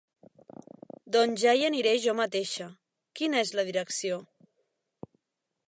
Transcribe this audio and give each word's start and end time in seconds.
Doncs 1.15 1.43
ja 1.43 1.53
hi 1.59 1.65
aniré 1.67 1.91
o 2.13 2.15
mateixa, 2.21 2.69
quina 3.21 3.43
és 3.45 3.53
la 3.59 3.67
direcció? 3.69 4.19